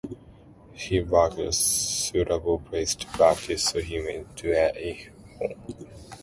He 0.73 0.99
lacked 1.03 1.37
a 1.37 1.51
suitable 1.53 2.57
place 2.57 2.95
to 2.95 3.05
practice 3.05 3.65
so 3.65 3.81
he 3.81 3.99
made 4.01 4.33
do 4.33 4.51
at 4.51 4.75
his 4.75 5.05
home. 5.37 5.61